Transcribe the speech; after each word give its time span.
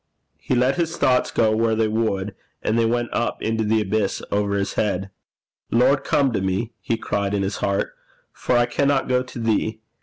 He 0.39 0.55
let 0.55 0.77
his 0.77 0.97
thoughts 0.97 1.29
go 1.29 1.55
where 1.55 1.75
they 1.75 1.87
would, 1.87 2.33
and 2.63 2.75
they 2.75 2.87
went 2.87 3.13
up 3.13 3.39
into 3.43 3.63
the 3.63 3.81
abyss 3.81 4.23
over 4.31 4.55
his 4.55 4.73
head. 4.73 5.11
'Lord, 5.69 6.03
come 6.03 6.33
to 6.33 6.41
me,' 6.41 6.71
he 6.79 6.97
cried 6.97 7.35
in 7.35 7.43
his 7.43 7.57
heart, 7.57 7.91
'for 8.33 8.57
I 8.57 8.65
cannot 8.65 9.07
go 9.07 9.21
to 9.21 9.37
thee. 9.37 9.79